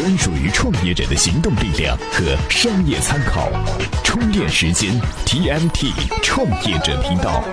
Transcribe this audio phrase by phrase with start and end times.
[0.00, 3.50] 专属于创业者的行动力量和商业参考。
[4.02, 5.92] 充电时间，TMT
[6.22, 7.44] 创业者频道。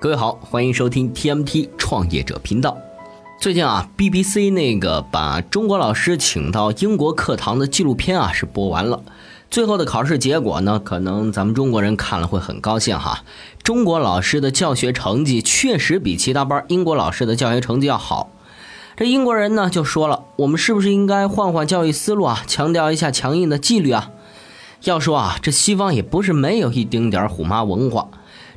[0.00, 2.76] 各位好，欢迎收听 TMT 创业者频道。
[3.40, 9.04] 最近啊，BBC 那个把中国老师请到英国课堂的纪录片啊是播完了。
[9.48, 13.22] 最后的考试结果呢，可能咱们中国人看了会很高兴哈。
[13.62, 18.32] 中国老师的教学成绩确实比其他班英国老师的教学成绩要好。
[18.98, 24.10] 这英国人呢就说了，我们是不是应该换换教育思路啊，强调一下强硬的纪律啊？
[24.82, 28.08] 要说啊，这西方也不是没有一丁点虎妈文化。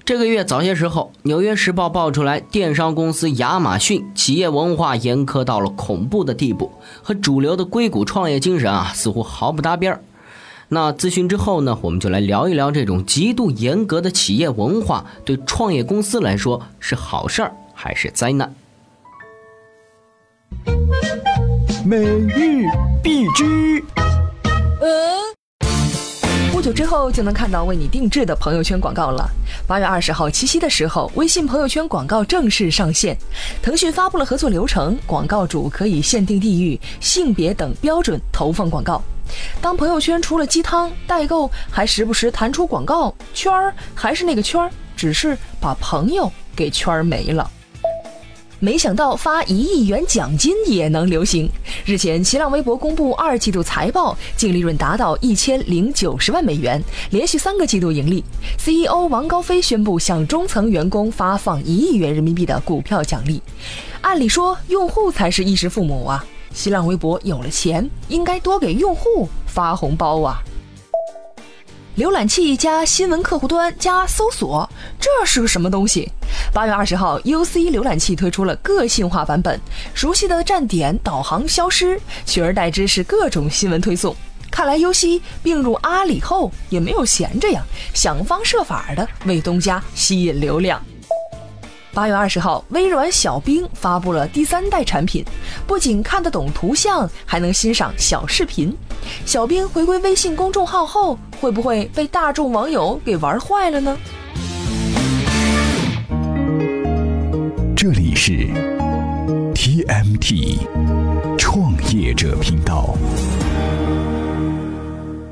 [0.04, 6.72] 这个月早些时候，《纽约时报》爆出来，电商公司亚马逊企业文化严苛到了恐怖的地步，
[7.04, 10.02] 和主流的硅谷创业精神啊似乎毫不搭边儿。
[10.70, 18.56] 那咨询之后呢，我们就来聊一聊这种极度严格的企业文化对创业公司来说是好事儿还是灾难？
[21.86, 22.66] 每日
[23.02, 23.84] 必知。
[26.52, 29.28] 不久之后就能看到为你定制的朋友圈广告了。
[29.66, 33.18] 八月二十号七夕的时候，微信朋友圈广告正式上线。
[33.64, 39.02] 腾讯发布了合作流程，广告主可以限定地域、性别等标准投放广告。
[39.60, 47.50] 当朋友圈除了鸡汤代购，还时不时弹出广告圈儿，还是那个圈儿，只是把朋友给圈没了。
[48.64, 51.50] 没想到发一亿元奖金也能流行。
[51.84, 58.24] 日前，新浪微博公布二季度财报，净利润达到一千零九十万美元，连续三个季度盈利。
[58.60, 63.42] CEO 王高飞宣布向中层员工发放一亿元人民币的股票奖励。
[64.02, 66.24] 按理说，用户才是衣食父母啊！
[66.54, 70.40] 新浪微博有了钱，应该多给用户发红包啊！
[71.98, 76.10] 浏览器加新闻客户端加搜索，这是个什么东西？
[76.54, 79.60] 八月二十号，UC 浏览器推出了个性化版本，
[79.94, 84.16] 熟悉的站点导航消失，取而代之是各种新闻推送。
[84.50, 87.62] 看来 UC 并入阿里后也没有闲着呀，
[87.94, 90.82] 想方设法的为东家吸引流量。
[91.94, 95.26] 八月二十号，微软小冰发布了第三代产品，
[95.68, 98.74] 不仅看得懂图像，还能欣赏小视频。
[99.26, 103.98] 小冰回归微信公众号后，会不会被大众网友给玩坏了呢？
[107.76, 108.48] 这里是
[109.54, 110.60] TMT
[111.38, 112.96] 创业者频道，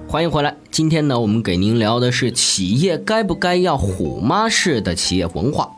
[0.10, 0.54] 欢迎回来。
[0.70, 5.72] 今天呢，我们给您聊的是企业该不该要虎妈式的企业文化。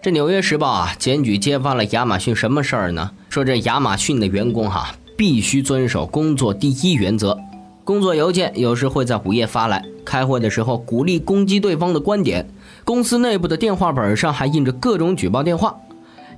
[0.00, 3.10] 这《纽约时报》啊，检举揭发了亚马逊什么事儿呢？
[3.28, 7.36] 说这亚马逊的员工哈，必须遵守工作第一原则。
[7.82, 12.48] 工作邮件有时会在午夜发来，开会的时候鼓励攻击对方的观点，
[12.84, 15.76] 公司内部的电话本上还印着各种举报电话。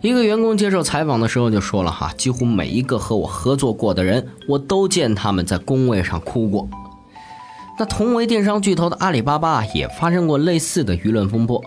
[0.00, 6.66] 一个员工接受采访的时候就说了哈，几乎每一个和我合作过的人，我都见他们在工位上哭过。
[7.80, 11.64] 那同为电商巨头的阿里巴巴也发生过类似的舆论风波。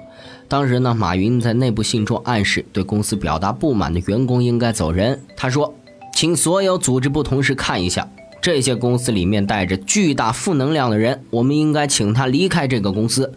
[0.48, 5.20] 当时呢，马云在内部信中暗示，对公司表达不满的员工应该走人。
[5.36, 5.74] 他说
[6.14, 8.08] ：“请所有组织部同事看一下，
[8.40, 13.34] 这些公司里面带着巨大负能量的人，我们应该请他离开这个公司。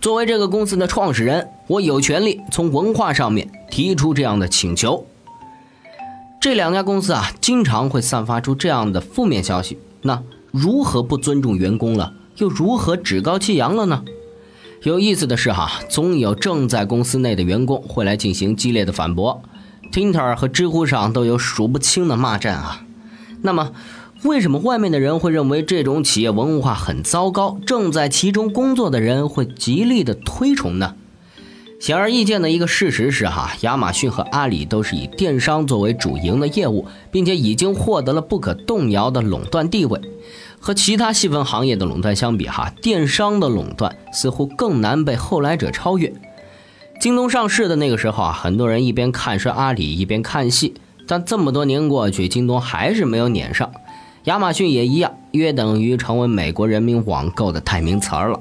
[0.00, 5.06] 作为这个公司的创始人，我有权利从文化上面提出这样的请求。”
[6.42, 9.78] 这两家公司啊，经常会散发出这样的负面消息。
[10.02, 10.20] 那
[10.56, 12.14] 如何不尊重员工了？
[12.38, 14.02] 又如何趾高气扬了呢？
[14.82, 19.42] 有意思的是哈，总有正在公司内的员工会来进行激烈的反驳
[19.92, 22.82] ，Twitter 和知乎上都有数不清的骂战啊。
[23.42, 23.72] 那么，
[24.24, 30.94] 为什么外面的人会认为这种企业文化很糟糕，正在其中工作的人会极力的推崇呢？
[31.78, 40.00] 显而易见的一个事实是哈，亚马逊和阿里都是以电商作为主营的业务，并且已经获得了不可动摇的垄断地位。
[40.58, 46.12] 和其他细分行业的垄断相比，哈，电商的垄断似乎更难被后来者超越。
[46.98, 50.74] 京东上市的那个时候啊，很多人一边看衰阿里，一边看戏。
[51.06, 53.70] 但这么多年过去，京东还是没有撵上。
[54.24, 58.40] 亚马逊也一样，约等于成为美国人民网购的代名词了。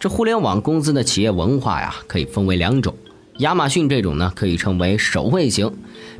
[0.00, 2.94] 这互联网公司的企业文化呀，可以分为两种。
[3.38, 5.72] 亚马逊这种呢，可以称为守卫型，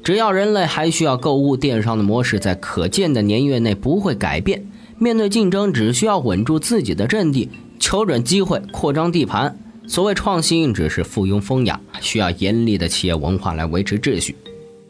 [0.02, 4.66] 只要人类还需要购物，电商的模式在可见的年月内不会改变。
[4.98, 9.56] 面对竞争，只需要稳住自己的阵地，瞅准机会扩张地盘。
[9.86, 14.34] 所谓创新，只是附庸风雅，需要严厉的企业文化来维持秩序。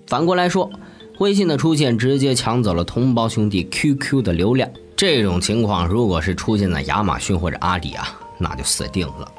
[0.07, 0.71] 反过来说，
[1.19, 4.71] 微信的出现直接抢走了同胞兄弟 QQ 的流量。
[4.97, 9.31] 这种情况，如果是出现在亚马逊或者阿里啊，那就死定了。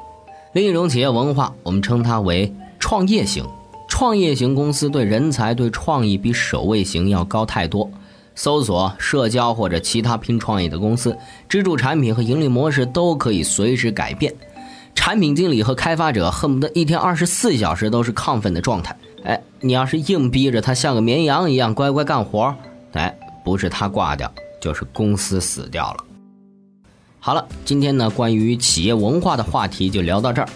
[0.52, 3.44] 另一种企业文化，我们称它为创业型。
[3.88, 7.90] 创业型公司对人才、对创意比守卫型要高太多。
[8.34, 11.16] 搜索、社交或者其他拼创意的公司，
[11.48, 14.34] 支柱产品和盈利模式都可以随时改变。
[14.94, 18.96] 产品经理和开发者恨不得一天二十四小时都是亢奋的状态。
[19.24, 22.54] 哎，你要是硬逼着他像个绵羊一样乖乖干活，
[22.92, 23.14] 哎，
[23.44, 26.04] 不是他挂掉，就是公司死掉了。
[27.22, 30.48] 好了，今天呢关于企业文化的话题就聊到这儿。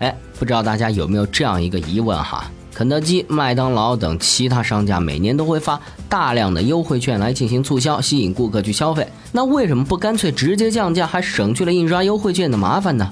[0.00, 2.50] 哎，不知道大家有没有这样一个疑问哈？
[2.74, 9.06] 肯德基、麦当劳等其他商家每年都会发大量的优惠券来进行促销，吸引顾客去消费。
[9.30, 13.08] 那为什么不干脆直接降价，还省去了印刷优惠券的麻烦呢？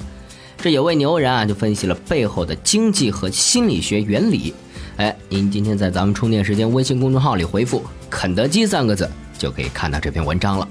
[0.59, 4.53] 这有位牛人啊，就分析了背后的经济和心理学原理。
[4.97, 10.69] 哎，您今天在咱们充电时间微信公众号里回复“肯德基”三个字，就可以看到这篇文章了。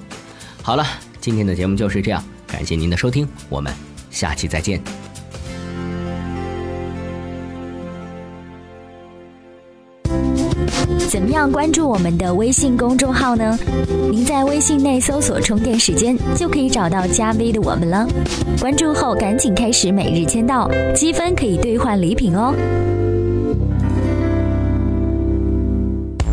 [0.61, 0.85] 好了，
[1.25, 3.74] 今天的节目就是这样，感谢您的收听，我们
[4.12, 4.80] 下期再见。
[11.10, 13.57] 怎么样关注我们的微信公众号呢？
[14.12, 18.07] 您在微信内搜索“充电时间”就可以找到加 V 的我们了。
[18.62, 22.54] 关注后赶紧开始每日签到，积分可以兑换礼品哦。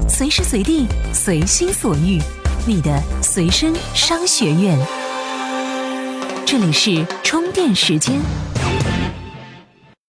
[0.06, 2.20] 随时随地，随心所欲，
[2.64, 4.78] 你的随身商学院。
[6.46, 8.20] 这里是充电时间。